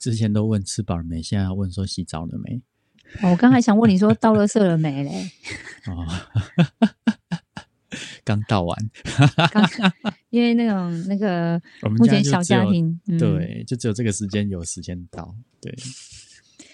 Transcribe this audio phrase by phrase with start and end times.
[0.00, 2.60] 之前都问吃饱了没，现在要问说洗澡了没？
[3.22, 5.30] 哦我刚还想问你说到了色了没嘞？
[5.90, 6.06] 哦，
[8.24, 8.90] 刚到完，
[9.50, 9.68] 刚
[10.30, 15.74] 因为那种那个我们目前小家庭，嗯，对，就只有这个时间有时间到，对，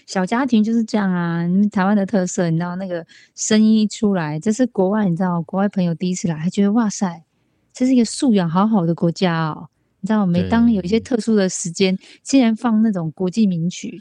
[0.07, 1.47] 小家庭就是这样啊。
[1.47, 7.25] 你们台湾的特色，你知道那个声音一出来，这是国外，你知道国外朋友第一次来，还觉得哇塞，
[7.73, 9.71] 这是一个素养好好的国家哦。
[10.07, 14.01] 你知道，每当有一些特殊的时间，竟然放那种国际名曲，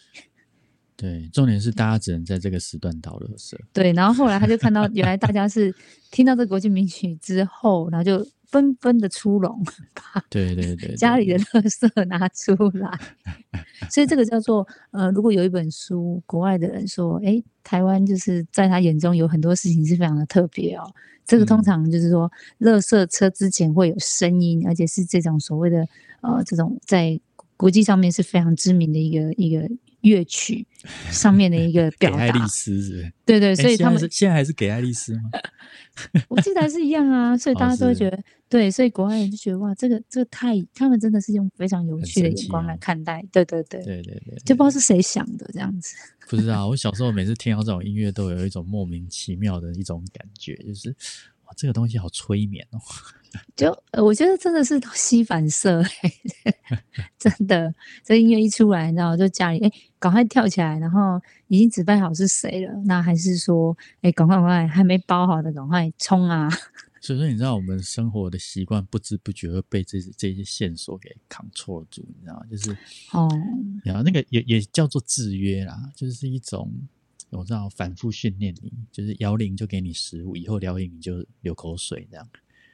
[0.98, 5.74] 对，重点是大家只能在这个时段倒垃圾，对，然后后来他就看到，原来大家是
[6.12, 9.62] 听到这国际名曲之后，然后就纷纷的出笼，
[9.94, 13.00] 把对对对，对家里的垃圾拿出来。
[13.92, 20.90] 所以这个叫做呃，如果有一本书，国外的人说，诶，台湾就是在他眼中有很多事情是非常的特别哦。
[21.26, 25.86] 这个通嗯常就是说，垃圾车之前会有声音，而且是这种所谓的
[26.22, 27.20] 呃，这种在
[27.58, 29.70] 国际上面是非常知名的一个一个
[30.06, 30.66] 乐曲
[31.12, 32.18] 上面的一个表达。
[32.24, 33.14] 爱丽丝是不是？
[33.26, 35.32] 对对，所以他们现在是现在还是给爱丽丝吗？
[36.30, 45.96] 我记得还是一样啊， 所以哦大家都会是觉得，对，所以国外人就觉得哇，这个这个太，他们真的是用非常有趣的眼光来哦看待，对对对，对对对，就不知道是谁想的这样子。
[46.28, 50.90] 不知道，我小时候每次听到这种音乐，都有一种莫名其妙的一种感觉，就是
[51.46, 52.80] 哇，这个东西好催眠哦。
[53.56, 56.14] 就呃我觉得真的是吸反射、欸，
[57.18, 66.50] 真的，这音乐一出来，然后就家里哎，赶快跳起来，然后已经指派好是谁了，那还是说哎，赶快赶快还没包好的，赶快冲啊！
[67.02, 72.42] 所以说，你知道我们生活的习惯不知不觉会被这这些线索给 control 住，你知道吗？
[72.50, 72.72] 就是，
[73.12, 73.30] 哦，
[73.84, 76.72] 然后那个也也叫做制约啦，就是一种
[77.30, 82.28] 我知道反复训练你，就是摇铃就给你食物，以后摇铃你就流口水这样。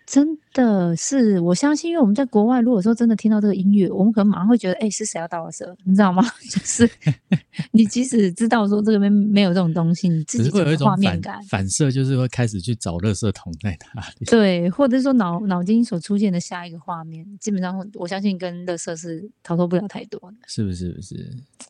[0.05, 5.75] 真的是，我相信，因为我们在国外，如果说真的听到这个音乐，我们可能马上会觉得，哎、是谁要倒垃圾？
[5.85, 6.21] 你知道吗？
[6.51, 6.89] 就是
[7.71, 14.25] 你即使知道说这个边没有这种东西，你自只是会有一种反面感，反射，就是会开始去找垃圾桶在哪里。
[14.29, 20.37] 对，或者是说脑脑筋所出现的下一个画面，基本上我相信跟垃圾是逃脱不了太多的。
[20.47, 20.91] 是不是？
[20.91, 21.15] 不是？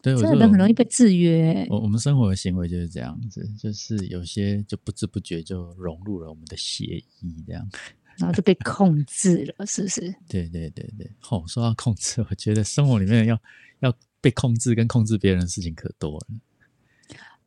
[0.01, 6.85] 对，真的人很容易被制约、我我们生活的行为就是这样子，就是有些就不知不觉就融入了我们的协
[7.19, 7.69] 议，这样。
[8.17, 10.01] 然后就被控制了，是不是？
[10.27, 13.39] 对对对对，哦，说到控制，我觉得生活里面要
[13.79, 16.27] 要被控制跟控制别人的事情可多了。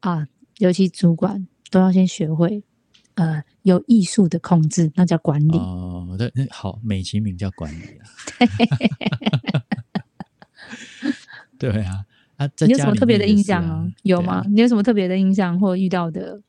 [0.00, 0.26] 啊，
[0.58, 2.62] 尤其主管都要先学会，
[3.14, 5.56] 呃，有艺术的控制，那叫管理。
[5.56, 8.06] 哦，对，那好，美其名叫管理啊。
[11.58, 12.04] 对啊，
[12.36, 13.91] 啊，在你有什么特别的印象吗？
[14.03, 14.44] 有吗？
[14.48, 16.42] 你有什么特别的印象或遇到的？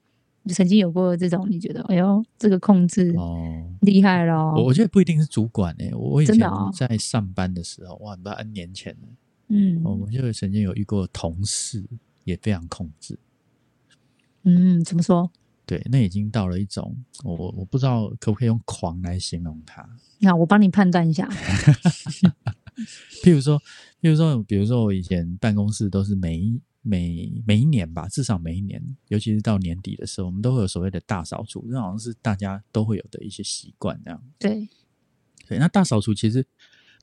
[0.54, 4.54] 曾经有过这种，你觉得哎呦，这个控制哦，厉害咯。
[4.56, 6.38] 我我觉得不一定是主管诶、我我以前
[6.74, 9.08] 在上班的时候，哇，不知道 N 年前了，
[9.50, 11.84] 嗯我们就曾经有遇过同事
[12.24, 13.18] 也非常控制。
[14.44, 15.32] 嗯，怎么说？
[15.66, 19.84] 对，那已经到了一种，我我我不知道可不可以用狂来形容他。
[20.22, 21.28] 那我帮你判断一下。
[23.24, 23.58] 譬如说，
[24.02, 34.24] 譬如说，比如说我以前办公室都是每一每每一年吧，至少每一年，尤其是到年底的时候，我们都会有所谓的大扫除，这好像是大家都会有的一些习惯这样。
[34.38, 34.70] 对，
[35.48, 36.46] 对，那大扫除其实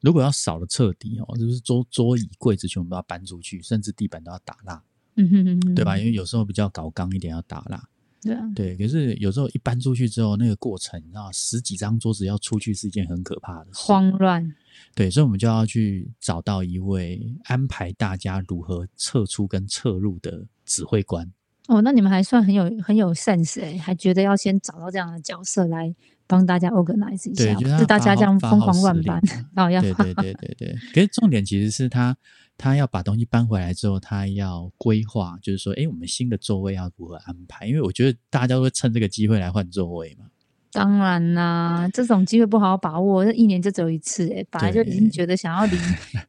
[0.01, 4.85] 如果要扫的彻底哦，就是桌桌椅柜子全部都要搬出去，甚至地板都要打蜡，
[5.17, 5.99] 嗯哼哼哼，对吧？
[5.99, 7.89] 因为有时候比较搞刚一点要打蜡。
[8.23, 13.81] 对啊，对，可是有时候一搬出去之后，那个过程，你知道，十几张桌子要出去是一件很可怕的事。
[13.83, 14.55] 慌乱。
[14.95, 21.31] 对，所以我们就要去找到一位安排大家如何撤出跟撤入的指挥官。
[21.69, 25.95] 哦，那你们还算很有很有 sense 哎，还觉得要先找到这样的角色来
[26.27, 29.21] 帮大家 organize 一对，下，就大家这样疯狂乱搬，
[29.55, 30.75] 然后要对对对对对。
[30.95, 32.17] 可是重点其实是他
[32.63, 37.67] 他要把东西搬回来之后，他要规划，就是说，哎，我们新的座位要如何安排？
[37.67, 40.27] 因为我觉得大家都会趁这个机会来换座位嘛。
[40.73, 45.77] 当然啦，这种机会不好好把握，这一年就只有一次哎，本来就已经对觉得想要离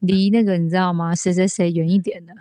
[0.00, 1.14] 离那个你知道吗？
[1.14, 2.32] 谁谁谁远一点的。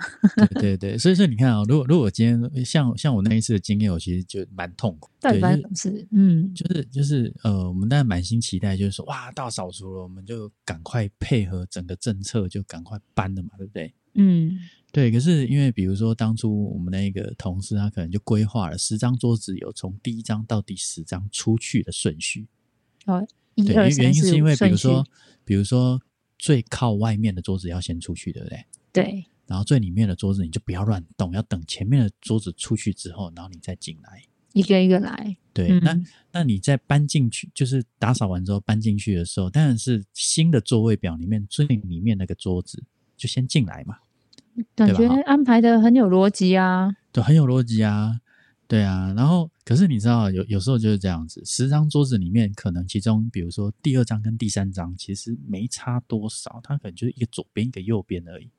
[0.56, 5.10] 对对对，所以说你看啊、如果如果今天像像我那一次的经验，我其实就蛮痛苦。
[5.22, 6.08] 对，发生就是？
[6.12, 13.94] 嗯，就是就是呃，我们当然满心期待，就是说哇，大扫除了，我们就赶快配合整个政策，就赶快搬了嘛，对不对？
[14.16, 14.60] 嗯，
[14.94, 22.48] 对，可是因为比如说当初我们那个同事，他可能就规划了十张桌子有从第一张到第十张出去的顺序。
[23.08, 25.04] 哦，一对，原因是因为比如说，
[25.44, 26.00] 比如说
[26.38, 28.66] 最靠外面的桌子要先出去，对不对？
[28.94, 34.22] 对，然后最里面的桌子你就不要乱动，要等前面的桌子出去之后，然后你再进来。
[34.54, 35.36] 一个一个来。
[35.52, 42.84] 对，嗯那那你在搬进去，就是打扫完之后搬进去的时候，当然是新的座位表里面最里面那个桌子
[43.18, 43.98] 就先进来嘛，
[44.76, 46.96] 感觉安排的很有逻辑啊。
[47.12, 48.20] 对，很有逻辑啊，
[48.68, 49.14] 对啊。
[49.16, 58.50] 然后可是你知道，有有时候就是这样子，十张桌子里面可能其中，比如说第二张跟第三张其实没差多少，它可能就是一个左边一个右边而已。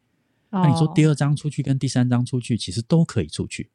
[0.51, 3.69] 那你说第二二张出去跟第三张出去，其实都可以出去。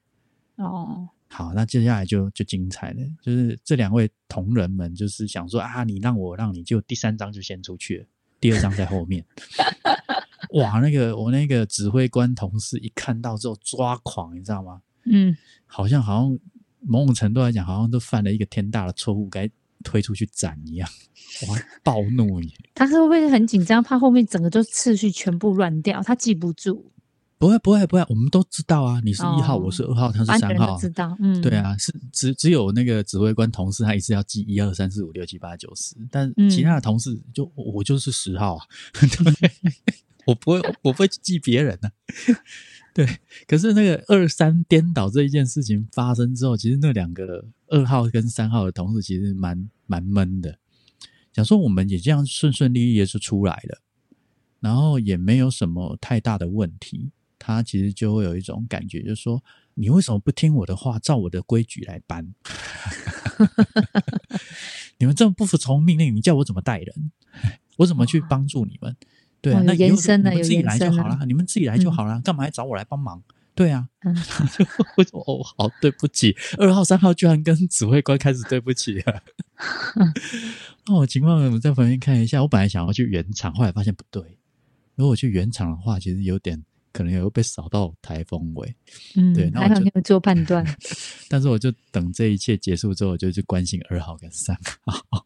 [0.56, 8.06] 哦，好，那接下来就就精彩了，就是这两位同仁们就是想说啊，你让我让你，就第三张就先出去了，
[8.40, 9.26] 第二张在后面。
[10.50, 14.82] 哇，那个我那个指挥官同事一看到之后抓狂，你知道吗？
[15.06, 15.36] 嗯，
[15.66, 16.40] 好像好像
[16.82, 19.50] 某种程度来讲，好像都犯了一个天大的错误，该
[19.84, 20.90] 推出去斩一样。
[21.48, 22.50] 哇，暴怒耶！
[22.76, 26.92] 他是会不会很紧张，怕后面整个就次序全部乱掉，他记不住。
[27.38, 39.52] 不会不会不会，我们都知道啊，你是一号，哦我是二号，他是三号知道，嗯，对，啊，是只只有那个指挥官同事他一次要记一二三四五六七八九十，但嗯其他的同事就我我就是十号啊，对，
[40.26, 41.92] 我不会我不会记别人的、
[42.94, 43.20] 对。
[43.48, 50.60] 可是那个二三颠倒这一件事情发生之后，其实那两个二号跟三号的同事其实蛮蛮闷的，
[51.34, 53.82] 想说我们也这样顺顺利利的就出来了，
[54.60, 59.44] 然后也没有什么太大的问题，他其实就会有一种感觉，就是说
[59.74, 62.34] 你为什么不听我的话，照我的规矩来搬？
[65.00, 67.12] 你们这么不服从命令，你叫我怎么带人？
[67.78, 68.96] 我怎么去帮助你们？
[69.42, 73.22] 对那延伸的你们自己来就好了，你们自己来就好了，干嘛还找我来帮忙？
[73.56, 74.16] 对啊，嗯
[74.96, 79.22] 我说哦，好，对不起，二号、三号居然跟指挥官开始对不起了。
[80.88, 84.24] 那我情况我在旁边看一下，我本来想要去原厂，后来发现不对。
[84.96, 86.64] 如果我去原厂的话，其实有点
[86.94, 88.76] 可能有被扫到台风尾。
[89.16, 90.66] 嗯，对那我就还好你有做判断。
[91.28, 95.26] 但是我就等这一切结束之后，我就去关心二号跟三号。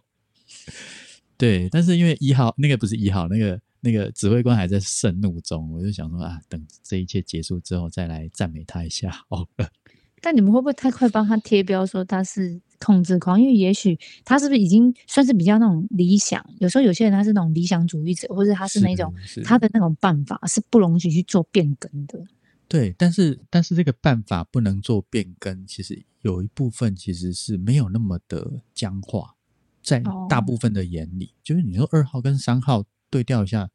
[1.37, 9.67] 对，但是因为一号那个不是一号，那个那个指挥官还在盛怒中，我就想说啊，等这一切结束之后再来赞美他一下好了。
[10.21, 13.41] 但你们会不会太快帮他贴标说他是控制狂？
[13.41, 16.41] 因为也许他是不是已经算是比较那种理想？
[16.59, 22.25] 有时候有些人他是那种理想主义者，或者他是那种是他的那种办法是不容许去做变更的。
[22.69, 29.35] 对，但是但是这个办法不能做变更，其实有一部分其实是没有那么的僵化，
[29.81, 33.69] 在哦大部分的眼里，就是你说二号跟三号对调一下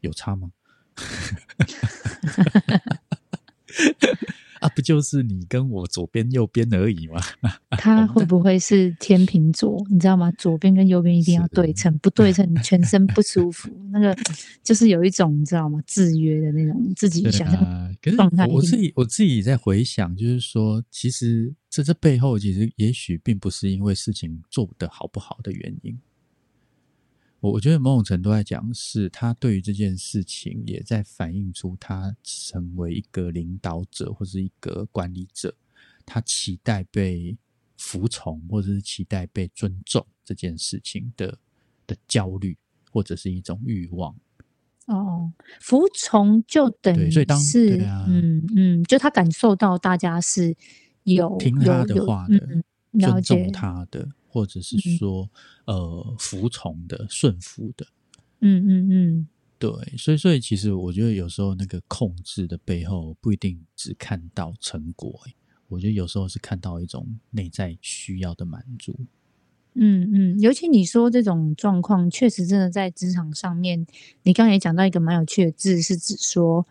[0.00, 0.50] 有差吗？
[4.60, 7.20] 啊，不就是你跟我左边右边而已吗？
[7.78, 9.80] 他会不会是天秤座？
[9.88, 10.32] 你知道吗？
[10.32, 13.70] 左边跟右边一定要是对称，不对称你全身不舒服。
[13.92, 14.16] 那个
[14.64, 15.80] 就是有一种你知道吗？
[15.86, 17.62] 制约的那种自己对想象。
[17.62, 25.96] 啊，可是状态我我自己我自己在回想，就是说，其实这这背后其实也许并不是因为事情做得好不好的原因。
[27.40, 35.54] 我我觉得某种程度来讲，是他对于这件事情也在反映出他成为一个领导者或是一个管理者，
[36.04, 37.36] 他期待被
[37.76, 41.38] 服从或者是期待被尊重这件事情的
[41.86, 42.56] 的焦虑
[42.90, 44.14] 或者是一种欲望。
[44.86, 45.30] 哦，
[45.60, 50.56] 服从就等于对所以当是，对啊嗯嗯，就他感受到大家是
[51.04, 55.30] 有听他的话的嗯，了尊解重，他的，或者是嗯说、
[55.64, 57.86] 呃服从的、顺服的。
[58.40, 65.34] 嗯嗯嗯，对，所以所以其实我觉得有时候那个控制的背后不一定只看到成果、欸，
[65.66, 68.94] 我觉得有时候是看到一种内在需要的满足。
[69.74, 73.86] 嗯嗯，尤其你说这种状况，确实真的在职场上面，
[74.22, 76.66] 你刚才也讲到一个蛮有趣的字，是指说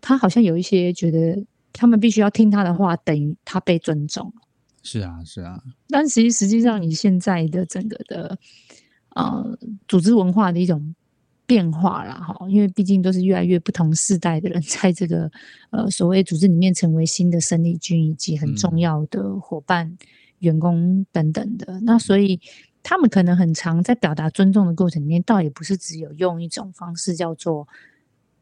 [0.00, 4.32] 他好像有一些觉得他们必须要听他的话，等于他被尊重。
[4.82, 8.38] 是啊，是啊，但其实实际上，你现在的整个的
[9.14, 10.94] 呃组织文化的一种
[11.46, 15.30] 变化啦，哈，因为毕竟都是越来越不同世代的人在这个
[15.70, 18.78] 呃所谓组织里面成为新的生力军以及很重嗯。
[18.78, 19.96] 要的伙伴、
[20.40, 22.40] 员工等等的，那所以
[22.82, 27.66] 他们可能很常在表达尊重的过程里面，倒也不是只有用一种方式叫做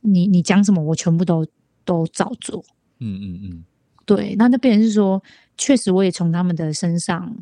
[0.00, 1.46] 你你讲什么我全部都
[1.84, 2.64] 都照做，
[2.98, 3.64] 嗯嗯嗯，
[4.06, 5.22] 对，那那变成是说，
[5.58, 7.36] 确实我也从他们的身上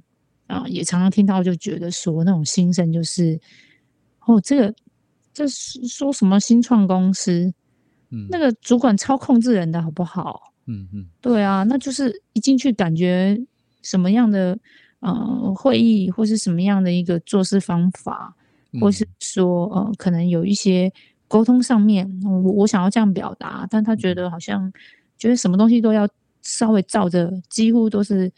[0.46, 3.40] 啊、也常常听到，就觉得说那种心声就是，
[4.26, 4.74] 哦，这个
[5.32, 7.52] 这是说什么新创公司，
[8.10, 8.26] 嗯。
[8.30, 10.52] 那个主管超控制人的好不好？
[10.66, 11.06] 嗯嗯。
[11.20, 13.40] 对啊，那就是一进去感觉
[13.82, 14.58] 什么样的
[15.00, 18.36] 呃会议或是什么样的一个做事方法，
[18.72, 20.92] 嗯，或是说呃可能有一些
[21.26, 24.70] 沟通上面，我我想要这样表达，但他觉得好像
[25.16, 26.06] 觉得什么东西都要
[26.44, 28.30] 稍微照着，几乎都是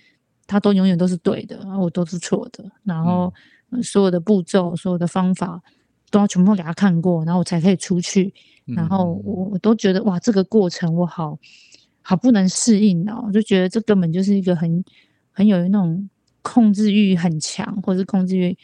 [0.47, 3.35] 他都永远都是对的，然后我都是错的，然后
[3.83, 5.61] 所有的步骤、所有的方法
[6.11, 8.33] 都要全部给他看过，然后我才可以出去。
[8.65, 11.39] 然后我我都觉得哇，这个过程我好
[12.03, 14.85] 好不能适应哦，就觉得这根本就是一个很
[15.31, 16.09] 很有那种
[16.43, 18.57] 控制欲很强，或者是控制欲，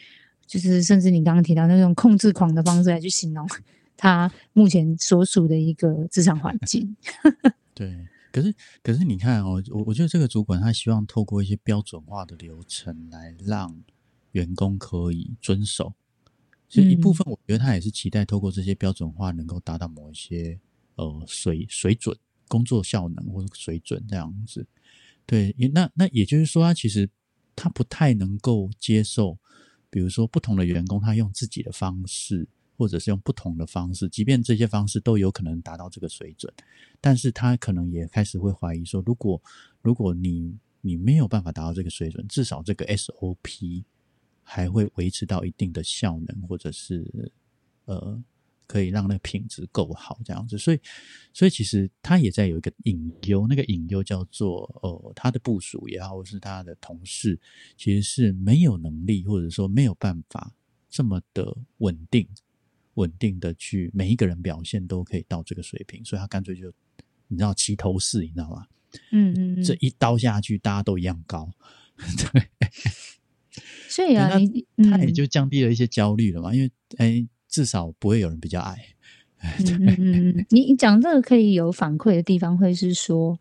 [0.45, 3.47] 就是甚至你刚刚提到那种控制狂的方式来去形容
[3.95, 6.95] 他目前所属的一个职场环境。
[7.73, 7.93] 对。
[8.33, 13.83] 可是，可是你看哦，我我觉得这个主管他希望透过一些标准化的流程来让
[14.31, 15.93] 员工可以遵守。
[16.67, 20.59] 其实一部分，我觉得他也是期待透过这些标准化能够达到某一些
[20.95, 24.65] 呃水水准、工作效能或者水准这样子。
[25.27, 27.07] 对，那那也就是说，他其实
[27.55, 29.37] 他不太能够接受，
[29.91, 32.47] 比如说不同的员工他用自己的方式。
[32.77, 36.51] 或者是用不同的方式，即便这些方式都有可能达到这个水准，
[36.99, 39.41] 但是他可能也开始会怀疑说，如果
[39.81, 43.83] 如果你你没有办法达到这个水准，至少这个 SOP
[44.43, 47.31] 还会维持到一定的效能，或者是
[47.85, 48.21] 呃
[48.65, 50.57] 可以让那个品质够好这样子。
[50.57, 50.79] 所以
[51.31, 57.39] 所以其实他也在有一个隐忧，那个隐忧叫做呃他的部署也好，或是他的同事
[57.77, 60.51] 其实是没有能力，或者说没有办法
[60.89, 62.27] 这么的稳定。
[62.95, 66.71] 稳定的去，每一个人表现都可以到这个水平，所以他干脆就，
[67.27, 68.65] 你知道齐头式，你知道吗？
[69.11, 71.49] 嗯嗯这一刀下去，大家都一样高，
[72.31, 72.43] 对。
[73.89, 78.77] 所以啊，你他也就降低了一些焦虑了嘛，因为哎，至少不会有人比较矮。
[79.59, 79.95] 嗯嗯
[80.37, 83.39] 嗯，你你讲这个可以有反馈的地方，会是说，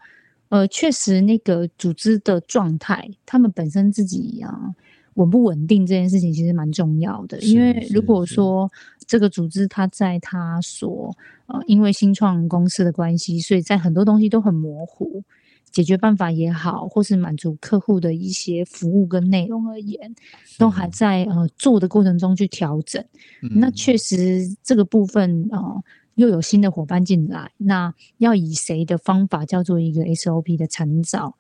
[0.49, 4.75] 呃，确实那个组织的状态，他们本身自己啊。
[5.17, 8.73] 稳不稳定这件事情其实蛮重要的，因为如果说
[9.07, 11.17] 这个组织它在它所
[11.47, 15.23] 呃，因为新创公司的关系，所以在很多东西都很模糊，
[15.71, 20.15] 解决办法也好，或是满足客户的一些服务跟内容而言，
[20.59, 23.05] 都还在呃做的过程中去调整。
[23.41, 25.83] 那确实这个部分啊，
[26.15, 31.35] 又有新的伙伴进来，那要以谁的方法叫做一个 SOP 的成长？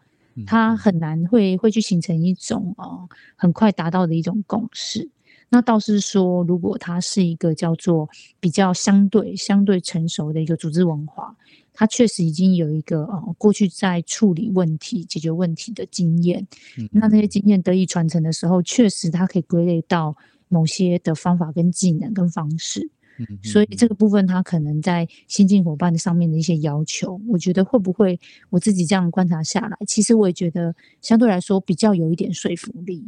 [0.47, 5.11] 它很难会会去形成一种呃很快达到的一种共识。
[5.55, 8.09] 那倒是说，如果它是一个叫做
[8.41, 11.37] 比较相对相对成熟的一个组织文化，
[11.75, 16.47] 它确实已经有一个呃过去在处理问题、解决问题的经验。
[16.91, 20.17] 那那些经验得以传承的时候，确实它可以归类到
[20.49, 22.89] 某些的方法跟技能跟方式。
[23.43, 28.19] 所以这个部分，他可能在新进伙伴的上面的一些要求，我觉得会不会
[28.49, 33.05] 我自己这样观察下来，其实我也觉得相对来说比较有一点说服力。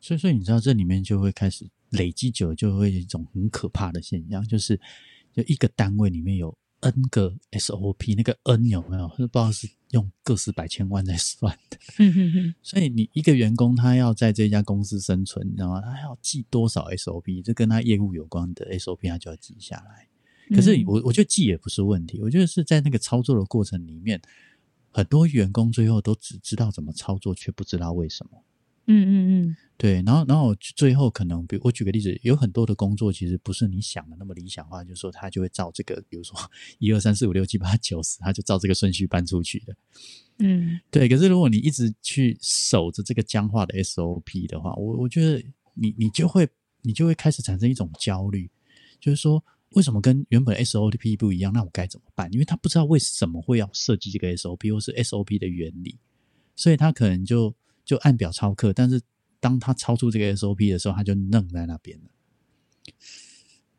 [0.00, 4.78] 所以，所以你知道，这里面就会开始累积久，就会一种很可怕的现象，就是
[5.32, 6.56] 就一个单位里面有。
[6.82, 9.06] N 个 SOP，那个 N 有没有？
[9.06, 11.76] 不知道是用个十百千万在算的。
[12.62, 15.82] 所以你一个员工他要在这家公司生存，你知道吗？
[15.82, 17.44] 他要记多少 SOP？
[17.44, 20.08] 这跟他业务有关的 SOP，他就要记下来。
[20.56, 24.18] 可是我我觉得记也不是问题，我觉得是在那个操作的过程里面，
[24.90, 28.42] 很多员工最后都只知道怎么操作，却不知道为什么。
[28.92, 29.14] 嗯嗯
[29.50, 36.36] 嗯，对，然后然后最后可能，比如我举个例子，有很多的工作其实不是你想的那么理想化，就是说他就会照这个，比如说
[36.80, 39.76] 一二三四五六七八九十，他就照这个顺序搬出去的。
[40.38, 41.08] 嗯，对。
[41.08, 45.40] 可是如果你一直去守着这个僵化的 SOP 的话，我我觉得
[45.74, 46.48] 你你就会
[46.82, 48.50] 你就会开始产生一种焦虑，
[48.98, 51.52] 就是说为什么跟原本 SOP 不一样？
[51.52, 52.32] 那我该怎么办？
[52.32, 55.98] 因为他不知道为什么会要设计这个 SOP 或是 SOP 的原理，
[56.56, 57.54] 所以他可能就。
[57.90, 59.00] 就按表操课，但是
[59.40, 62.04] 当他超出这个 SOP 的时候，他就愣在那边了。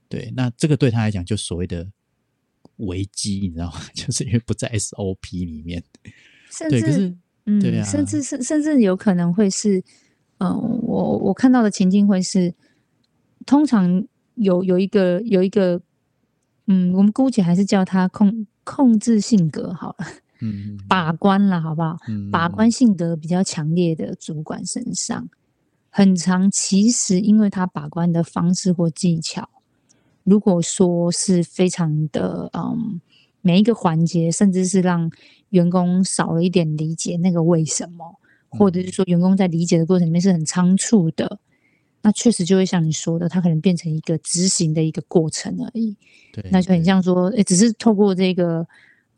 [0.09, 1.89] 对，那这个对他来讲就所谓的
[2.75, 3.79] 危机，你知道吗？
[3.95, 5.81] 就是因为不在 SOP 里面。
[6.49, 9.81] 甚至，嗯，对啊，甚至是甚至有可能会是，
[10.39, 10.49] 嗯，
[10.83, 12.53] 我我看到的情境会是，
[13.45, 15.81] 通常有有一个有一个，
[16.67, 20.05] 嗯，我们姑且还是叫他控控制性格好了。
[20.41, 21.97] 嗯，把关了，好不好？
[22.31, 25.29] 把关性格比较强烈的主管身上，
[25.91, 26.49] 很长。
[26.49, 29.47] 其实，因为他把关的方式或技巧，
[30.23, 32.99] 如果说是非常的，嗯，
[33.41, 35.11] 每一个环节，甚至是让
[35.49, 38.15] 员工少了一点理解那个为什么，
[38.49, 41.39] 或者是说员工在理解的过程里面是很仓促的，
[42.01, 45.95] 那确实就会像你说的，他可能变成一个执行的一个过程而已。
[46.33, 48.67] 对，那就很像说，诶，只是透过这个。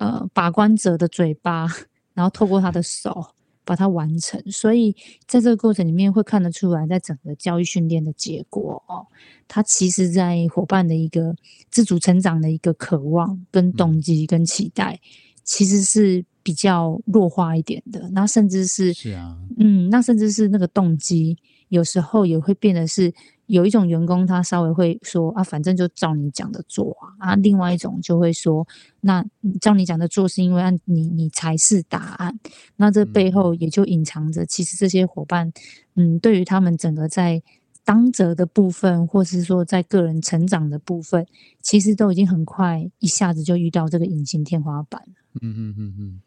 [0.04, 1.66] 呃，把关者的嘴巴，
[2.14, 3.26] 然后透过他的手
[3.64, 4.94] 把它完成，所以
[5.26, 9.08] 在这个过程里面会看得出来，在整个教育训练的结果哦，
[9.48, 11.34] 他其实在伙伴的一个
[11.72, 15.00] 自主成长的一个渴望、跟动机、跟期待，
[15.46, 21.38] 其实是比较弱化一点的，那甚至是是啊，嗯，那甚至是那个动机，
[21.70, 23.14] 有时候也会变得是
[23.48, 28.66] 有一种员工他稍微会说啊，反正就照你讲的做啊，啊，另外一种就会说，
[29.02, 29.24] 那
[29.60, 32.40] 照你讲的做是因为按你你才是答案，
[32.78, 35.52] 那这背后也就隐藏着，其实这些伙伴，
[35.96, 37.44] 嗯，对于他们整个在
[37.86, 41.26] 当责的部分，或是说在个人成长的部分，
[41.62, 45.02] 其实都已经很快一下子就遇到这个隐形天花板。
[45.42, 46.22] 嗯嗯嗯嗯，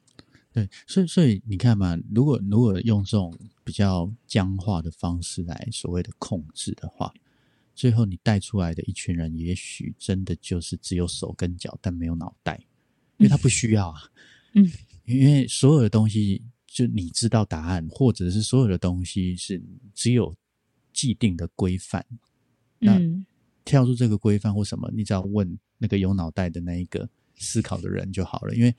[0.56, 7.12] 对，所以所以你看嘛，如果如果用这种比较僵化的方式来所谓的控制的话，
[7.74, 12.58] 最后你带出来的一群人，也许真的就是只有手跟脚，但没有脑袋，
[13.18, 14.00] 因为他不需要啊。
[14.54, 14.66] 嗯，
[15.04, 20.34] 因为所有的东西，就你知道答案，或者是所有的东西是只有
[20.90, 22.02] 既定的规范。
[22.78, 23.26] 那嗯
[23.62, 28.74] 跳出这个规范或什么，你只要问那个有脑袋的那一个思考的人就好了，因为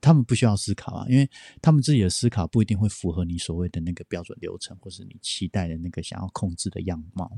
[0.00, 1.28] 他们不需要思考啊，因为
[1.60, 7.30] 他们自己的思考不一定会符合你所谓的那个标准流程，或是你期待的那个想要控制的样貌。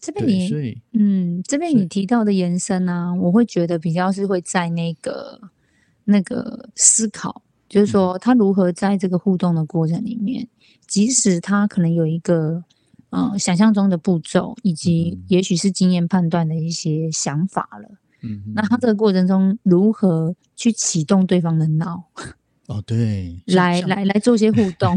[0.00, 5.40] 这边你所以嗯，这边你提到的延伸呢、我会觉得比较是会在那个
[6.04, 10.48] 那个思考，就是说他如何在这个互动的过程里面，
[10.88, 12.64] 即使他可能有一个
[13.10, 17.88] 呃想象中的步骤，以及嗯也许是经验判断的一些想法了，
[18.22, 22.04] 嗯，那他这个过程中如何去启动对方的脑，
[22.68, 24.96] 哦，对，来来来做些互动？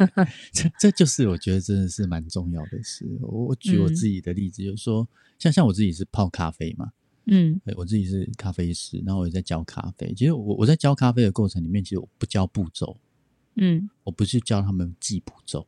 [0.52, 3.06] 这这就是我觉得真的是蛮重要的事。
[3.20, 3.94] 我我举我嗯。
[3.94, 5.06] 自己的例子，就是说，
[5.38, 6.90] 像像我自己是泡咖啡嘛，
[7.26, 7.60] 嗯。
[7.64, 10.12] 对我自己是咖啡师，然后我也在教咖啡。
[10.14, 12.96] 其实我我在教咖啡的过程里面，其实我不教步骤，
[13.56, 13.88] 嗯。
[14.04, 15.66] 我不是教他们记步骤，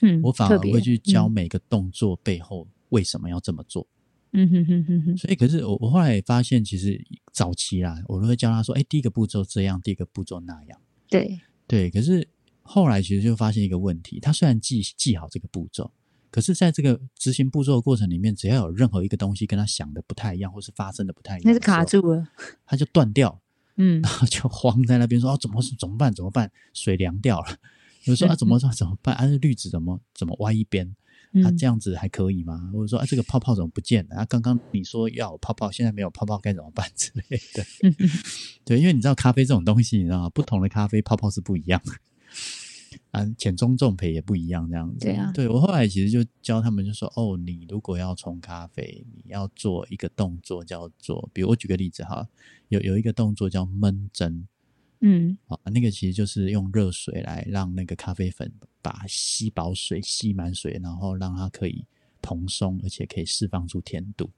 [0.00, 1.32] 嗯，我反而会去教嗯。
[1.32, 3.82] 每个动作背后为什么要这么做。
[3.82, 3.97] 嗯
[4.32, 10.80] 哼哼哼哼，所以，可是我我后来也发现，其实早期啦，我都会教他说：“哎，第一个步骤这样，第一个步骤那样。
[11.08, 12.28] 对，”对，可是
[12.62, 15.90] 后来其实就发现一个问题，他虽然记记好这个步骤，
[16.30, 22.28] 可是在这个执行步骤的过程里面，只要有任何一个东西跟他想的不太一样，或是发生的不太一样，那是卡，住了，
[22.66, 23.40] 他就断掉，
[23.76, 26.12] 嗯 然后就慌在那边说：“哦，怎么怎么办？
[26.14, 26.50] 怎么办？
[26.74, 27.56] 水凉掉了。”
[28.04, 29.14] 有时候啊，怎么说怎么办？
[29.16, 30.94] 啊，这滤纸怎么怎么歪一边？
[31.42, 32.70] 他、嗯这样子还可以吗？
[32.72, 34.16] 或者说啊，这个泡泡怎么不见了？
[34.16, 37.64] 啊，刚刚你说要有泡泡，现在没有泡泡，该怎么办之类的？
[38.64, 40.30] 对，因为你知道咖啡这种东西，你知道吗？
[40.30, 41.92] 不同的咖啡泡泡是不一样的，
[43.10, 44.98] 啊，浅中重培也不一样，这样子。
[45.00, 52.26] 对啊对我后来其实就教他们，就说哦，你如果要冲咖啡，你要做一个动作叫做，比如我举个例子哈，
[52.68, 54.46] 有有一个动作叫闷蒸，
[55.00, 61.84] 嗯啊，那个其实就是用热水来让那个咖啡粉把吸饱水、吸满水，然后让它可以
[62.20, 64.30] 蓬松，而且可以释放出甜度。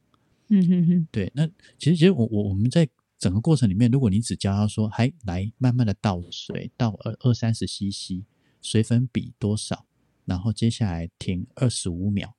[0.49, 1.47] 嗯哼哼，对，那
[1.79, 8.25] 其实其实我我我们在整个过程里面，如果你只教他说，还来慢慢的倒水，倒二二三十 CC，
[8.61, 9.87] 水粉比多少，
[10.25, 12.35] 然后接下来停二十五秒，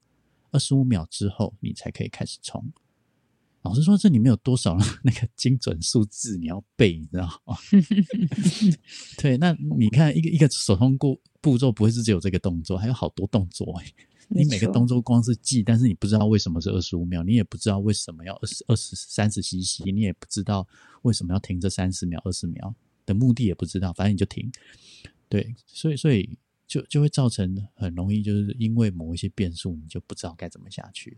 [0.51, 2.73] 二十五秒之后你才可以开始冲。
[3.63, 7.55] 老实说，这里面有多少 那个精准数字你要背，你知道吗？
[9.17, 13.85] 对，那你看一个一个手通过步骤，不会是只有这个动作，还有好多动作哎、
[14.29, 20.67] 你每个动作光是记，但是你不知道为什么是二十五秒，你也不知道为什么要二十二十三十 CC，你也不知道
[21.03, 22.73] 为什么要停这三十秒、二十秒
[23.05, 24.51] 的目的也不知道，反正你就停。
[25.29, 31.17] 对，所以所以就就会造成很容易就是因为某一些变数，你就不知道该怎么下去。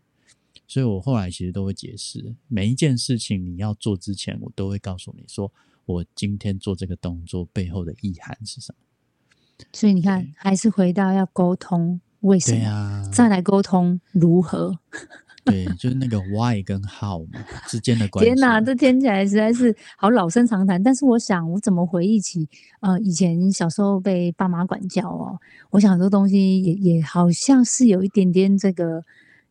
[0.67, 5.51] 所以我后来其实都会解释，每一件事情你要做之前，我都会告诉你说，
[5.85, 9.65] 我今天做这个动作背后的意涵是什么。
[9.71, 14.77] 所以你看，还是回到要沟通为什么，再来沟通如何。
[15.45, 18.29] 对，就是那个 why 跟 how 嘛之间的关系。
[18.29, 20.81] 天哪，这听起来实在是好老生常谈。
[20.81, 22.47] 但是我想，我怎么回忆起
[22.79, 25.37] 呃以前小时候被爸妈管教哦，
[25.71, 29.03] 我想很多东西也也好像是有一点点这个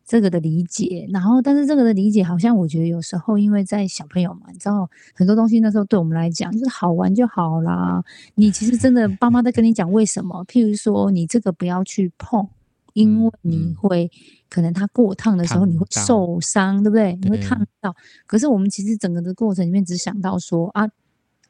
[0.05, 1.07] 这个的理解。
[1.11, 8.03] 然后，但是这个的理解好像我觉得有时候因为在小朋友嘛，你知道很多东西那时候对我们来讲就是好玩就好啦。
[8.35, 12.47] 你其实真的爸妈在跟你讲为什么，譬如说你这个不要去碰。
[12.93, 14.11] 因为你嗯会
[14.47, 17.17] 可能它过烫的时候你会受伤，对不对？
[17.23, 17.91] 你会烫到。
[18.27, 20.87] 可是我们其实整个的过程里面只想到说啊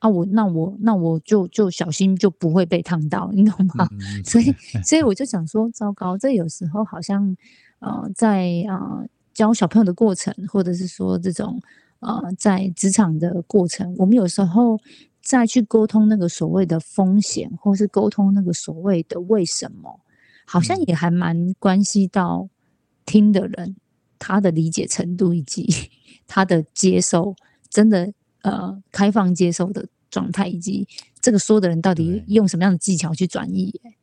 [0.04, 3.88] 啊，我那我那我就就小心就不会被烫到，你懂吗？
[3.92, 7.34] 嗯 所以所以我就想说，糟糕，这有时候好像
[7.80, 11.58] 呃在呃教小朋友的过程，或者是说这种
[12.02, 14.78] 呃在职场的过程，我们有时候
[15.22, 20.02] 再去沟通那个所谓的风险，或是沟通那个所谓的为什么，
[20.46, 22.50] 好像嗯也还蛮关系到
[23.06, 23.78] 听的人
[24.20, 25.66] 他的理解程度以及
[26.28, 27.34] 他的接受，
[27.70, 28.12] 真的
[28.44, 30.88] 呃开放接受的状态，以及
[31.20, 33.96] 这个说的人到底用什么样的技巧去转译、欸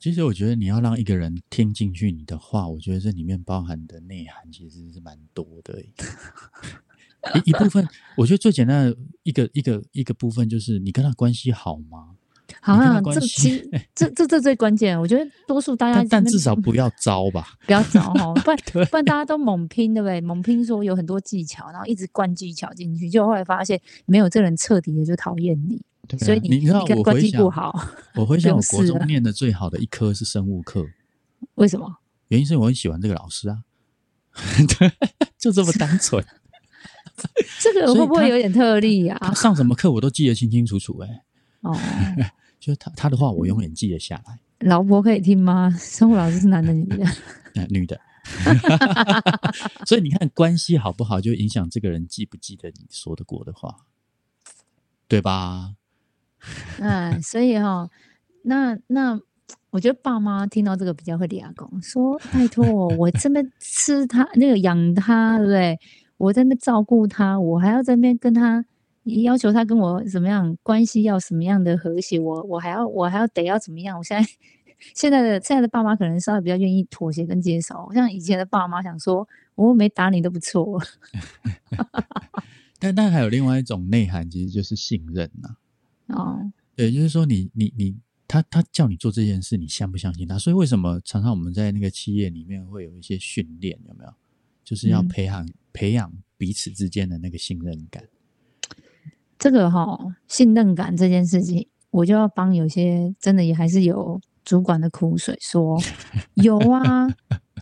[0.00, 5.82] 其实我觉得你要让一个人听进去你的话，我觉得这里面包含的内涵其实是蛮多的。
[5.82, 7.84] 一一部分，
[8.16, 12.14] 我觉得最简单的一个一个一个部分就是你跟他关系好吗？
[12.60, 17.48] 好像这其实 这这这最关键，我觉得多数大家但但至少不要招吧。
[17.66, 20.20] 不要招哈， 不然不然大家都猛拼，对不对？
[20.20, 27.78] 猛拼说有很多技巧，然后一直灌技巧进去，结果后来发现没有这人彻底的就讨厌你，啊所以你知道我回想系不好，
[28.16, 30.84] 我回想我国中念的最好的一科是生物课，
[31.54, 31.98] 为什么？
[32.28, 33.58] 原因是我很喜欢这个老师啊，
[34.78, 34.92] 对，
[35.38, 36.24] 就这么单纯。
[37.60, 41.08] 这个会不会有点特例啊、他上什么课我都记得清清楚楚、欸，
[41.62, 41.76] 哦，
[42.68, 44.38] 就是他他的话我永远记得下来。
[44.58, 45.70] 老婆可以听吗？
[45.80, 47.06] 生物老师是男的女的？
[47.54, 47.98] 呃， 女的，
[49.88, 53.74] 所以你看关系好不好，就影响这个人记不记得你说的过的话，
[55.08, 55.76] 对吧？
[56.78, 57.88] 嗯，所以哈、
[58.42, 59.18] 那那
[59.70, 65.78] 我觉得爸妈听到这个比较会俩公，说拜托我，我这边吃他那个养他，对不对？
[66.18, 68.62] 我在那边照顾他，我还要在那边跟他
[69.22, 73.98] 要求他跟我怎么样关系要什么样的和谐，我我还要我还要得要怎么样？
[73.98, 74.30] 我现在
[74.94, 80.80] 现在的现在的爸妈可能稍微比较愿意妥协跟接受，像以前的爸妈想说，我没打你都不错，
[82.78, 85.56] 但但还有另外一种内涵，其实就是信任呐、
[86.14, 87.96] 哦，对，就是说你你你
[88.28, 90.38] 他他叫你做这件事，你相不相信他？
[90.38, 94.12] 所以为什么常常我们在那个企业里面会有一些训练，有没有？
[94.62, 98.04] 就是要嗯培养、培养彼此之间的那个信任感。
[99.38, 105.80] 这个哈、信任感这件事情，我就要帮有些真的也还是有主管的苦水说，
[106.34, 107.08] 有啊，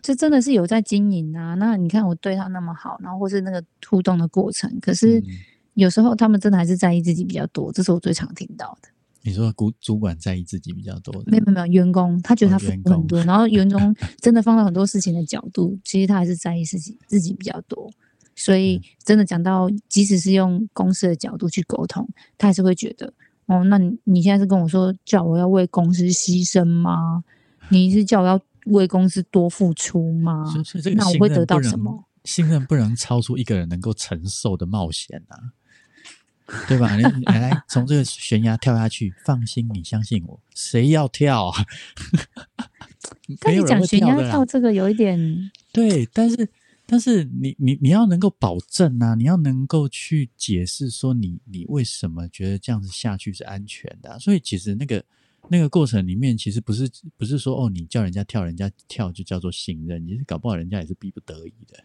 [0.03, 1.55] 这真的是有在经营啊。
[1.55, 5.25] 那你看我对他那么好，然后或是那个互动的过程，可是嗯
[5.75, 8.89] 有时候他们真的还是在意自己比较多，这是我最常听到的。
[9.23, 17.91] 你说主主管在意自己比较多的，没有没有员工他觉得他付很多，然后员工真的放到很多事情的角度，其实他还是在意自己自己比较多。
[18.37, 23.13] 所嗯以真的讲到，即使是用公司的角度去沟通，他还是会觉得，
[23.47, 27.25] 哦，那你你现在是跟我说叫我要为公司牺牲吗？
[27.71, 30.45] 你是叫我要为公司多付出吗？
[30.65, 32.05] 所以这个那我会得到什么？
[32.25, 35.39] 信任不能超出一个人能够承受的冒险啊，
[36.67, 36.97] 对吧？
[36.97, 41.65] 你你来从这个悬崖跳下去，放心，你相信我，谁要跳啊？
[43.41, 44.17] 但你讲悬崖。
[44.29, 46.49] 跳这个有一点，对，但是
[46.87, 55.05] 但是你你你要能够保证啊，你要能够去解释说你你为什么觉得这样子下去是安全的啊、所以其实那个
[55.49, 61.85] 那个过程里面，其实不是不是说哦，你叫人家跳，人家跳就叫做信任，其实搞不好人家也是逼不得已的。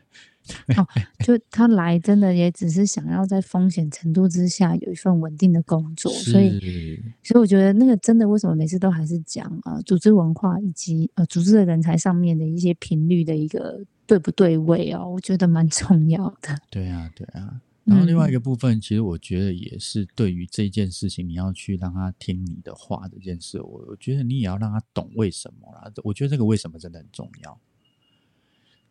[1.24, 16.54] 就他来真的也只是想要在风险程度之下有一份稳定的工作，所以所以我觉得那个真的为什么每次都还是讲呃组织文化以及呃组织的人才上面的一些频率的一个对不对位哦，我觉得蛮重要的。
[16.70, 17.62] 对啊，对啊。
[17.86, 25.90] 然后另外一嗯个部分，其实我觉得也是对于这件事情，你要去让他听你的话这件事，我我觉得你也要让他懂为什么啦。
[26.04, 27.58] 我觉得这个为什么真的很重要。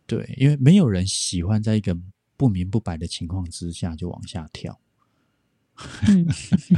[0.06, 1.94] 对，因为没有人喜欢在一个
[2.38, 4.80] 不明不白的情况之下就往下跳。
[6.08, 6.26] 嗯，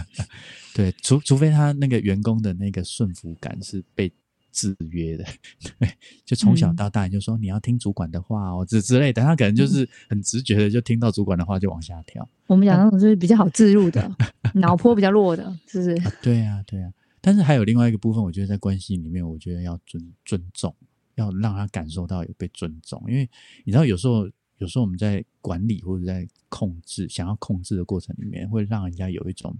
[0.74, 4.12] 对，除除非他那个员工的那个顺服感是被
[4.52, 5.24] 制约的，
[5.80, 5.88] 对，
[6.24, 12.28] 就从小嗯到大就说你要听主管的话哦，之之类的，他可能就是很直觉的就听到主管的话就往下跳。
[12.46, 14.14] 我们讲那种就是比较好置入的，
[14.54, 16.10] 脑波比较弱的，是不是？
[16.22, 20.74] 对啊、对啊、但是还有另外一个部分，我觉得在关系里面，我觉得要尊尊重，
[21.14, 23.02] 要让他感受到有被尊重。
[23.08, 23.28] 因为
[23.64, 29.56] 你知道，有时候有时候我们在管理或者在控制，想要控制的过程里面，会让人家有一种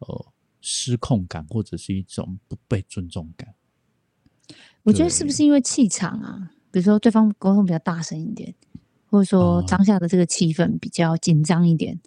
[0.00, 0.26] 呃
[0.60, 3.54] 失控感，或者是一种不被尊重感。
[4.86, 6.50] 我觉得是不是因为气场啊？
[6.70, 8.54] 比如说对方沟通比较大声一点，
[9.10, 11.98] 或者说哦当下的这个气氛比较紧张一点。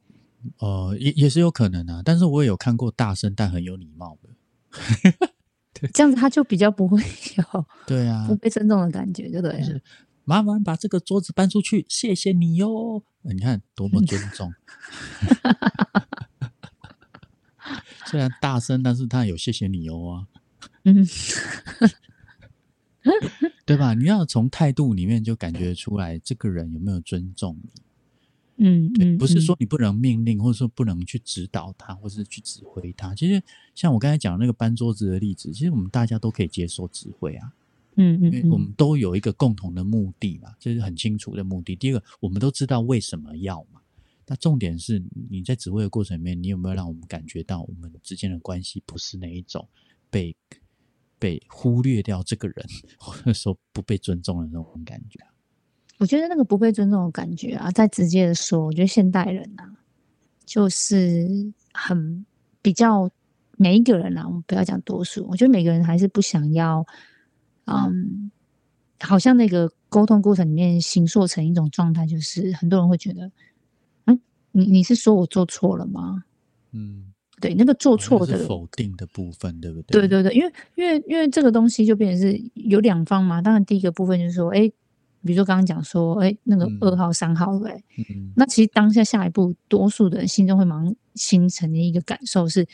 [0.59, 2.01] 呃，也也是有可能啊。
[2.03, 4.29] 但是我也有看过大声但很有礼貌的。
[5.93, 7.01] 这样子他就比较不会
[7.37, 9.63] 有 对啊不，被尊重的感觉，对不对了？
[9.63, 9.81] 是
[10.23, 13.03] 麻烦把这个桌子搬出去，谢谢你哟。
[13.23, 14.53] 呃你看多么尊重。
[18.05, 20.27] 虽然大声，但是他有谢谢你哟啊，
[20.85, 21.05] 嗯，
[23.65, 23.93] 对吧？
[23.93, 27.69] 你要从态度里面就感觉出来，这个人有没有尊重你。
[28.61, 33.15] 嗯对，不是嗯说你不能命令，或者说不能去指导他，或是去指挥他。
[33.15, 33.41] 其实
[33.73, 37.53] 像我刚才讲的那个搬桌子的例子，其实我们大家都可以接受指挥啊。
[37.95, 41.75] 嗯嗯因为我们都有一个共同的目的嘛，这是很清楚的目的。
[41.75, 43.79] 第一个，我们都知道为什么要嘛。
[44.27, 49.67] 那重点是你在指挥的过程里面，你有没有让我们感觉到我们之间的关系不是那一种
[50.09, 50.35] 被
[51.19, 52.65] 被忽略掉这个人，
[52.97, 55.19] 或者说不被尊重的那种感觉？
[55.99, 59.69] 我觉得那个不被尊重的感觉啊，再直接的说，我觉得现代人啊，
[60.45, 61.27] 就是
[61.73, 62.25] 很
[62.61, 63.09] 比较
[63.57, 66.85] 每一个人啊，我们不要讲多数，我觉得每个人还是不想要，
[67.65, 68.31] 嗯，
[69.01, 73.29] 好像那个沟通过程里面形塑成一种状态，就是很多人会觉得。
[74.05, 74.19] 嗯
[74.51, 76.23] 你你是说我做错了吗？
[76.71, 80.01] 嗯，对，那个做错的否定的部分，对不对？
[80.01, 83.41] 对对对，因为因为因为这个东西就变成是有两方嘛。
[83.41, 84.67] 当然，第一个部分就是说，哎，
[85.23, 87.83] 比如说刚刚讲说，哎，那个二号、三号，对不对？
[87.97, 88.33] 嗯。
[88.35, 92.67] 那其实当下下一步，多数的人心中会马上形成的一个感受是，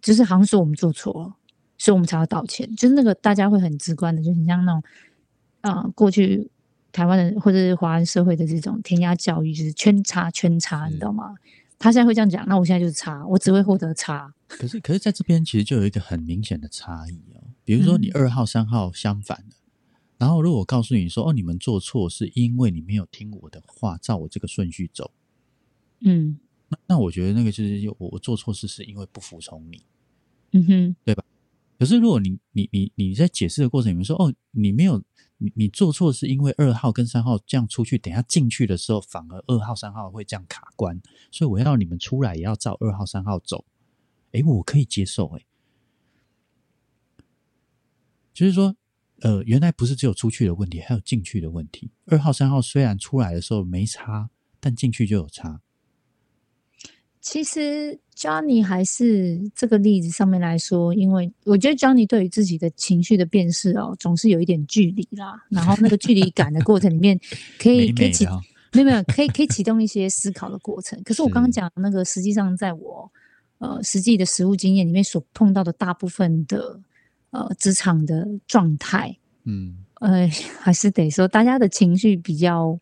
[0.00, 1.34] 就是好像说我们做错了，
[1.76, 2.68] 所以我们才要道歉。
[2.76, 4.82] 就是那个大家会很直观的，就很像那种
[5.60, 6.50] 啊，过去。
[6.90, 11.34] 台湾人或者是华人社会的这种填鸭教育，就是圈叉圈叉，你知道吗？
[11.78, 14.34] 他现在会这样讲，那我现在就是差，我只会获得差。
[14.48, 17.44] 可是，可是在这边其实就有一个很明显的差异哦。
[17.64, 19.54] 比如说，你二号、三号相反的，
[20.18, 25.12] 然后如果我告诉你说，哦，你们做错是因为你没有听我的话，照我这个顺序走，
[26.00, 26.38] 嗯，
[26.68, 29.82] 那那我觉得那个就是我我做错事是因为不服从你，
[30.52, 31.24] 嗯哼，对吧？
[31.78, 35.02] 可是如果你你你你在解释的过程里面说，哦，你没有。
[35.38, 43.64] 你你做错是因为二号跟三号这样出去，等下进去的时候，反而二号三号会这样卡关，所以我要让你们出来也要照二号三号走。
[44.32, 45.26] 哎，我可以接受。
[45.36, 45.44] 哎，
[48.34, 48.76] 就是说，
[49.20, 51.90] 呃，原来不是只有出去的问题，还有进去的问题。
[52.06, 55.62] 二号三号虽然出来的时候没差，但进去就有差。
[57.20, 65.44] 其实，Johnny 还是这个例子上面来说，因为我觉得 Johnny 对于自己的情绪的辨识哦，总是有一点距离啦。
[65.48, 67.18] 然后那个距离感的过程里面，
[67.58, 68.24] 可以可以启
[68.72, 71.00] 没有没有可以可以启动一些思考的过程。
[71.02, 73.10] 可是我刚刚讲那个，实际上在我
[73.58, 76.80] 呃实际的实务经验里面所碰到的大部分的
[77.30, 80.28] 呃职场的状态，嗯呃
[80.60, 82.78] 还是得说大家的情绪比较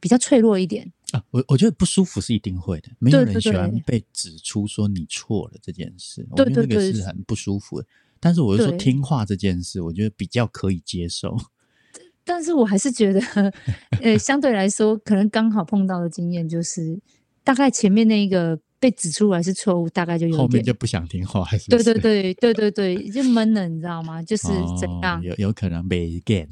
[0.00, 0.92] 比较脆弱一点。
[1.12, 7.86] 啊，我我觉得不舒服是一定会的，没有人喜欢被指出说你错了这件事，我觉得那个是很不舒服的。
[8.20, 11.36] 但是我就说听话这件事，我觉得比较可以接受。
[12.24, 13.20] 但是我还是觉得，
[14.02, 17.00] 呃，相对来说，可能刚好碰到的经验就是，
[17.42, 24.22] 大概前面那一个被指出来是错误，大概就有后面就不想听话，还是对对 对对对对，就闷了，你知道吗？
[24.22, 25.22] 就是怎样？
[25.24, 26.48] 有有可能被 again。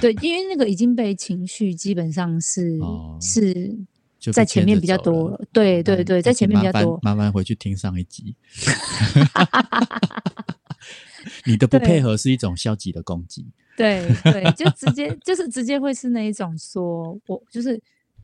[0.00, 2.78] 对，因为那个已经被情绪基本上是
[3.20, 3.76] 是。
[4.32, 6.98] 在前面比较多，对对对，在前面比较多。
[7.02, 8.36] 慢慢回去听上一集。
[11.44, 13.46] 你的不配合是一种消极的攻击。
[13.76, 17.80] 对对，就直接就是直接会是那一种说，我就是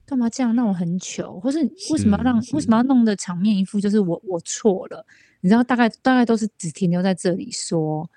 [0.06, 1.58] 干嘛这样让我很糗，或是
[1.90, 5.04] 为什么要让为什么要弄的场面一副就是我我错了，
[5.40, 8.08] 你知道大概大概都是只停留在这里说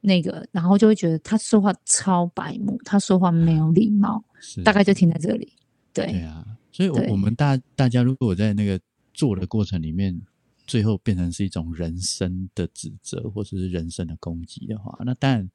[0.00, 4.24] 那个，然后就会觉得他说话超白目，他说话没有礼貌，
[4.64, 5.52] 大概就停在这里。
[5.92, 6.44] 对对啊。
[6.72, 8.80] 所以，我我们大大家如果在那个
[9.12, 10.20] 做的过程里面，
[10.66, 15.50] 最后变成是一种人生的指责或者是人生的攻击的话，那当然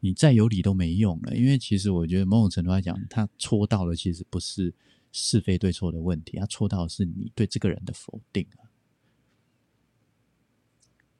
[0.00, 1.34] 你再有理都没用了。
[1.34, 4.72] 因为其实我觉得某种程度来讲，他戳到的其实不是
[5.12, 8.59] 是非对错的问题，他戳到的是你对这个人的否定啊。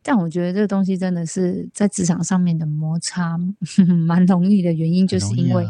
[0.03, 3.39] 但我觉得这个东西真的是在职场上面的摩擦
[4.07, 5.65] 蛮容易的原因，就是因为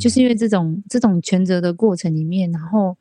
[0.00, 2.96] 就是因为这种这种权责的过程里面，然后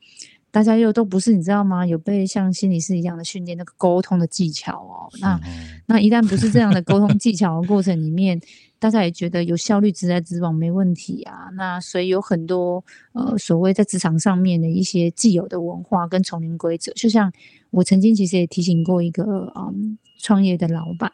[0.50, 1.86] 大家又都不是你知道吗？
[1.86, 5.08] 有被像心理师一样的训练那个沟通的技巧哦。
[5.20, 5.40] 那
[5.86, 8.42] 那一旦不是这样的沟通技巧的过程里面，
[8.82, 11.48] 大家也觉得有效率直来直往没问题啊。
[11.56, 17.32] 那所以有很多呃所谓在职场上面的一些既有的文化跟丛林规则，就像
[17.70, 19.98] 我曾经其实也提醒过一个嗯。
[20.24, 21.12] 创业的老板，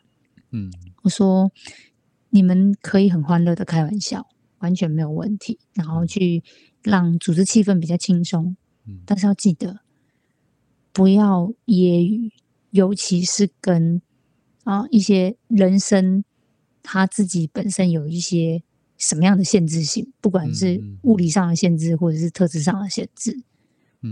[0.51, 0.69] 嗯，
[1.01, 1.49] 我说
[2.29, 4.27] 你们可以很欢乐的开玩笑，
[4.59, 6.43] 完全没有问题，然后去
[6.83, 9.79] 让组织气氛比较轻松，嗯，但是要记得
[10.91, 12.31] 不要揶揄，
[12.71, 14.01] 尤其是跟
[14.65, 16.25] 啊一些人生
[16.89, 18.63] 他自己本身有一些
[18.97, 23.37] 什么样的限制性，不管是物理上的限制或者是特质上的限制，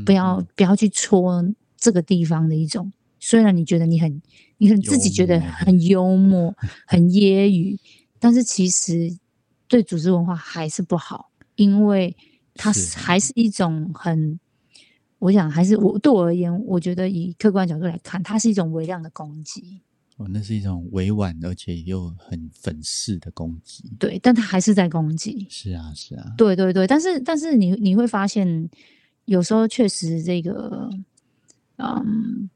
[0.06, 1.42] 不要不要去戳
[1.78, 2.92] 这个地方的一种。
[3.18, 4.22] 虽然你觉得你很，
[4.58, 6.54] 你很自己觉得很幽默、
[6.86, 7.80] 很揶揄，
[8.20, 9.18] 但是其实
[9.70, 12.14] 对组织文化还是不好，因为
[12.56, 14.38] 它还是一种很，
[15.20, 19.80] 我想还是我对我而言，我觉得以客观角度来看，它是一种微量的攻击。
[20.18, 23.84] 哦，那是一种委婉而且又很粉饰的攻击。
[24.00, 25.46] 对，但他还是在攻击。
[25.50, 26.34] 是啊，是啊。
[26.38, 28.70] 对对对，但是但是你你会发现，
[29.26, 30.90] 有时候确实这个。
[31.78, 32.50] 嗯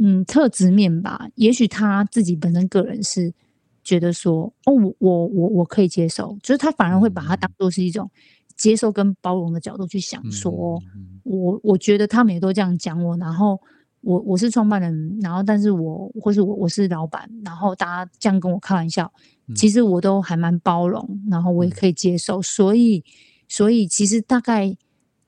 [0.00, 1.28] 嗯特质面吧。
[1.34, 3.34] 也许他自己本身个人是
[3.82, 8.08] 觉得说，哦，我我我我可以接受，就是他反而会把它当做是一种
[8.56, 10.80] 接受跟包容的角度去想，说，
[11.24, 13.60] 我我觉得他们也都这样讲我，然后
[14.00, 19.12] 我我是创办人，然后但是我或是我我是老板，然后大家这样跟我开玩笑，
[19.54, 23.04] 其实我都还蛮包容，然后我也可以接受，所以
[23.48, 24.76] 所以其实大概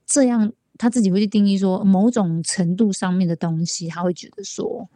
[0.07, 0.53] 这样。
[0.83, 4.89] 他自己会去定义说某种程度上面的东西，他会觉得说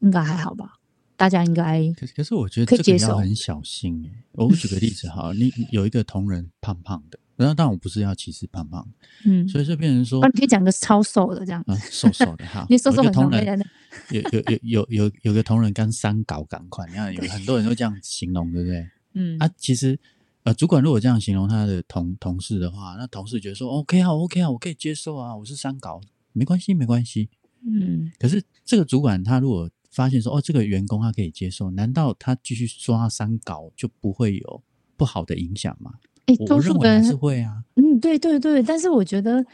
[0.00, 0.80] 应该还好吧，
[1.16, 1.88] 大家应该。
[1.92, 4.24] 可可是我觉得这个要很小心哎。
[4.32, 8.86] 我举个例子哈，你有一个同仁胖胖的，然后当然我不是要歧视胖胖
[9.24, 13.62] 嗯，所以就变成说，你可以讲个超瘦的这样，瘦瘦的哈， 你瘦瘦很同人
[14.10, 18.88] 有有有有有有个同仁跟三稿赶快，你看有很多人都这样形容，对不对？
[19.14, 19.98] 嗯啊，其实。
[20.46, 26.00] 呃，主管如果这样形容他的同同事的话，那同事觉得说 OK 啊，OK 啊，我可以接受啊，我是三稿，
[26.32, 27.28] 没关系，没关系。
[27.66, 34.62] 嗯，可是这个主管他如果发现说，哦，这个员工他可以接受，难道他继续说他三稿就不会有
[34.96, 35.94] 不好的影响吗？
[36.26, 37.62] 哎，多数人是会啊。
[37.76, 39.44] 嗯，对对对，但是我觉得，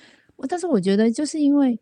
[0.49, 1.79] 但是我觉得就是因为。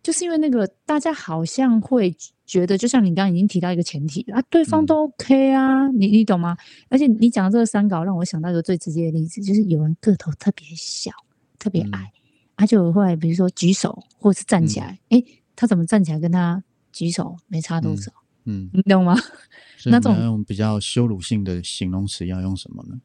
[0.00, 6.56] 就是因为那个，大家好像会觉得，就像你刚刚已经提到一个前提啊，对方都 OK 啊，你你懂吗？
[6.88, 11.10] 而且你讲的这个三稿，让我想到一个最直接的例子，就是有人个头特别小、
[11.58, 12.10] 特别矮，
[12.56, 15.22] 他就会比如说举手或者是站起来，哎，
[15.54, 18.10] 他怎么站起来跟他举手没差多少？
[18.46, 19.14] 嗯，你懂吗？
[19.84, 22.98] 那种用比较羞辱性的形容词要用什么呢？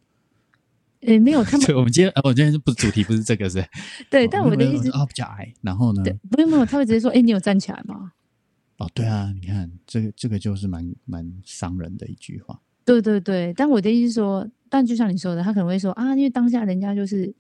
[1.06, 1.68] 诶，没有他们。
[1.76, 3.63] 我们今天，我今天是不主题不是这个是？
[4.10, 5.54] 对，但我的意思哦，比较矮。
[5.62, 6.04] 然后呢？
[6.04, 8.12] 对，不用没有，他会直接说：“哎，你有站起来吗？”
[8.78, 12.60] 哦，对啊，你看这个，这个就是蛮蛮伤人的一句话。
[12.86, 17.34] 对对对，但我的意思说，但就像你说的，他可能会说啊，因为当下人家就是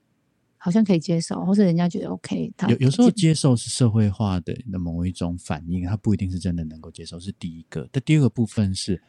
[0.57, 2.53] 好像可以接受，或者人家觉得 OK。
[2.55, 7.89] 他有有时候接受是社会化的的某一种反应，他不一定是真的能够接受，是第一个。
[7.91, 9.01] 但第二个部分是，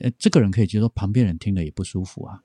[0.00, 2.42] 呃，这个人可以接受，旁边人听了也不舒服啊。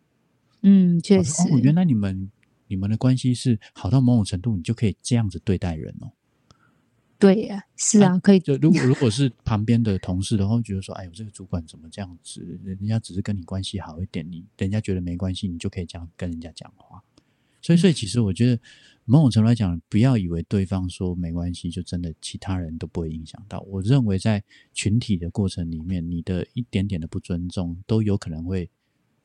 [0.67, 1.43] 嗯，确实。
[1.43, 2.31] 哦，原来你们
[2.67, 6.11] 你们的关系是好到某种程度，你就可以这样子对待人哦。
[7.19, 8.39] 对呀，是啊，可以。
[8.39, 12.59] 就如果如果是旁边的同事的话，觉得说，哎呦，这个主管怎么这样子？
[12.63, 17.01] 人家只是跟你关系好一点，你人家觉得没关系，你就可以这样跟人家讲话。
[17.61, 18.59] 所以，所以其实我觉得
[19.05, 23.59] 某种程度来讲，不要以为对方说没关系，就真的其他人都不会影响到。
[23.61, 28.67] 我认为在群体的过程里面，你的一点点的不尊重，都有可能会。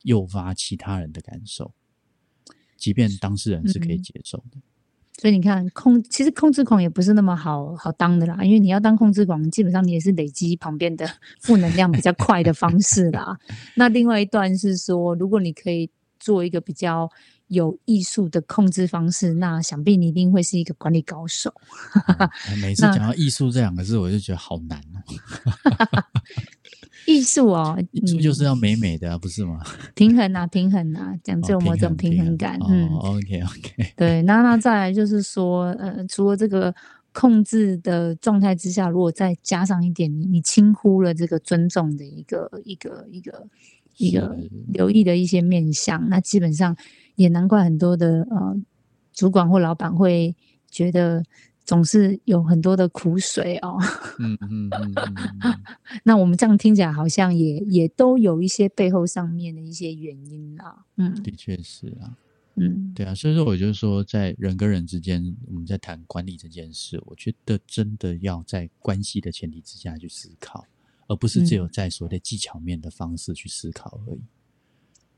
[0.03, 1.73] 诱发其他人的感受，
[2.77, 4.57] 即便当事人是可以接受的。
[5.17, 11.07] 所以你看，控其实控制狂也不是那么好好当的啦，因为你要当控制狂，基本上你也是累积旁边的
[11.41, 13.37] 负能量比较快的方式啦。
[13.75, 17.07] 那另外一段是说，如果你可以做一个比较
[17.51, 21.53] 有艺术的控制方式，那想必你一定会是一个管理高手。
[22.61, 25.03] 每次讲到艺术这两个字，我就觉得好难哦。
[27.07, 29.59] 艺术哦，艺术就是要美美的，不是吗？
[29.95, 32.57] 平衡啊，平衡啊，讲究某种平衡感。
[32.69, 33.93] 嗯，OK OK。
[33.97, 36.73] 对，那那再来就是说，呃，除了这个
[37.11, 43.47] 控制的状态之下，如果再加上一点，你你轻忽了这个尊重的一个一个一个
[43.97, 44.37] 一个
[44.67, 46.77] 留意的一些面相，那基本上
[47.15, 48.55] 也难怪很多的呃
[49.13, 50.35] 主管或老板会
[50.69, 51.23] 觉得。
[51.63, 53.77] 总是有很多的苦水哦。
[54.17, 55.61] 嗯嗯嗯嗯。
[56.03, 60.83] 那我们这样听起来好像也也都有一些背后上面的一些原因啊。
[60.97, 62.17] 嗯，的确是啊。
[62.55, 63.13] 嗯，对啊。
[63.13, 70.65] 所以说，我就说，在人跟人之间，我们在谈管理这件事，我觉得真的要在关系的前提之下去思考，
[71.07, 74.21] 而不是只有在所谓的技巧面的方式去思考而已。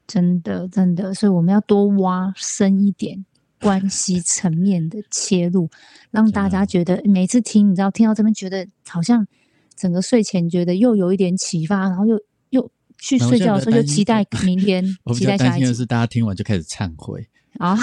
[0.08, 3.26] 真的，真的，所以我们要多挖深一点。
[3.60, 5.70] 关系层面的切入，
[6.12, 9.26] 让大家觉得每次听，你知道听到这边，觉得好像
[9.74, 14.84] 整个睡前觉得又有一点启发，然后又又去睡觉的时候又期待 明天，
[15.16, 17.26] 期待下一次是大家听完就开始忏悔
[17.58, 17.78] 啊，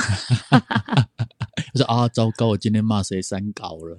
[1.73, 3.99] 我说啊糟糕，我今天骂谁三高了，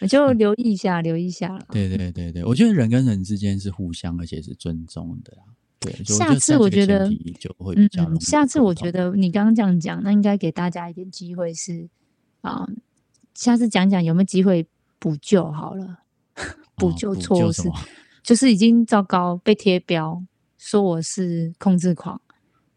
[0.00, 1.58] 我就留意一下，留意一下。
[1.70, 5.36] 对对对对，我觉得人跟人之间是互相而且是尊重的。
[5.80, 7.08] 对，下次我觉得
[7.38, 8.92] 就会比较下次我觉。
[8.92, 11.88] 得你刚刚这样讲，那应该给大家一点机会是
[12.42, 12.68] 啊，
[13.34, 14.66] 下次讲讲有没有机会
[14.98, 16.00] 补救好了，
[16.76, 17.70] 补救错误是
[18.22, 20.22] 就是已经糟糕被贴标，
[20.58, 22.20] 说我是控制狂，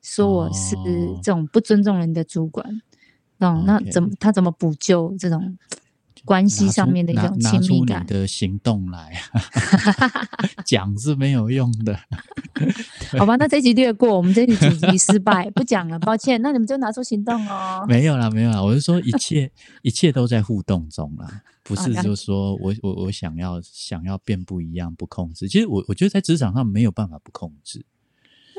[0.01, 0.77] 说我是
[1.21, 2.81] 这种不尊重人的主管，
[3.37, 5.57] 那那怎么他怎么补救这种？
[6.25, 9.13] 关系上面的一种亲密感的行动来
[10.65, 11.99] 讲是没有用的。
[13.17, 16.41] 好吧，那这一集略过，我们这一集主题失败，不讲了，抱歉。
[16.41, 17.85] 那你们就拿出行动哦。
[17.89, 19.51] 没有啦，没有啦，我是说一切
[19.81, 25.47] 一切都在互动中啦，不是就说我我我想要想要变不一样不控制。
[25.47, 27.85] 其实我我觉得在职场上没有办法不控制。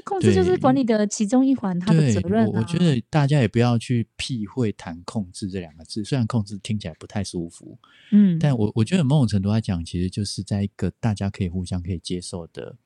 [0.03, 2.51] 控制就是管理的其中一环，他的责任、啊。
[2.53, 7.79] 我我觉得大家也不要去避讳谈控制这两个字，虽然控制听起来不太舒服，
[8.11, 12.77] 嗯，但我我觉得某种程度来讲，其实就是在一个大家可以互相可以接受的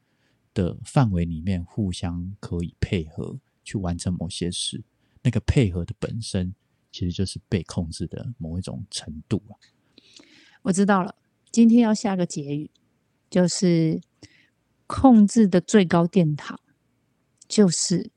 [0.52, 4.82] 的范围里面，互相可以配合去完成某些事。
[5.22, 6.54] 那个配合的本身，
[6.92, 9.58] 其实就是被控制的某一种程度啊。
[10.62, 11.14] 我知道了。
[11.50, 12.70] 今天要下个结语，
[13.30, 14.00] 就是
[14.86, 16.60] 控制的最高殿堂，
[17.48, 18.10] 就是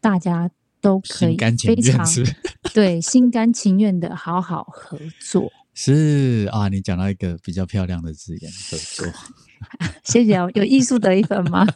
[0.00, 2.36] 大家都可以心甘情非常愿
[2.74, 5.52] 对心甘情愿的好好合作。
[5.74, 9.06] 是啊，你讲到一个比较漂亮的字眼，合作。
[10.04, 11.66] 谢谢哦，有艺术得一分吗？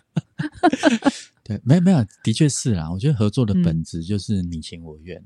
[1.44, 2.90] 对，没有没有，的确是啦。
[2.90, 5.22] 我觉得合作的嗯本质就是你情我愿，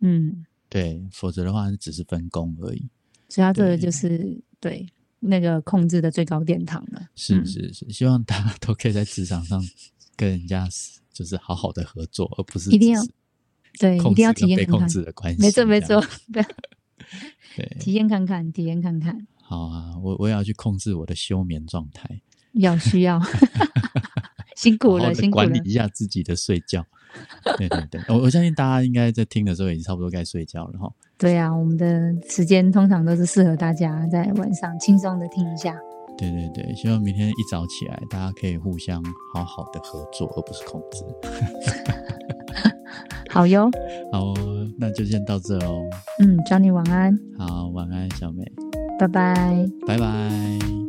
[0.00, 2.88] 嗯，对，否则的话只是分工而已。
[3.28, 4.86] 所以他这个就是对
[5.20, 7.08] 那个控制的最高殿堂了。
[7.14, 9.60] 是嗯是是，希望大家都可以在职场上
[10.16, 10.68] 跟人家
[11.12, 13.00] 就是好好的合作，而不是一定要
[13.78, 14.86] 对，一定要体验被控。
[14.88, 15.40] 制的关系。
[15.40, 16.02] 没错没错，，
[17.54, 22.20] 对，体验看看，体验看看，好啊，我我也要去控制我的休眠状态，
[22.54, 23.20] 要需要，
[24.56, 25.70] 辛苦了，辛苦了管理。
[25.70, 26.84] 一下自己的睡觉。
[27.56, 30.92] 对对对，我我相信大家应该在听的时候已经差不多该睡觉了哈。
[31.16, 35.74] 对啊，我们的时间通常都是适合大家在晚上轻松的听一下。
[36.18, 39.02] 对对对，希望明天一早起来，大家可以互相
[39.34, 41.04] 好好的合作，而不是控制。
[43.30, 43.70] 好哟，
[44.12, 44.34] 好哦，
[44.78, 45.82] 那就先到这喽。
[46.22, 48.42] 嗯，找你晚安，好，晚安，小美，
[48.98, 49.68] 拜拜。
[49.86, 50.85] 拜拜。